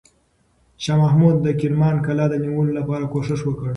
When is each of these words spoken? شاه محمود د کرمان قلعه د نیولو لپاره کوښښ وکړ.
شاه 0.83 0.97
محمود 1.03 1.35
د 1.41 1.47
کرمان 1.59 1.95
قلعه 2.05 2.27
د 2.29 2.35
نیولو 2.43 2.73
لپاره 2.79 3.05
کوښښ 3.13 3.41
وکړ. 3.45 3.67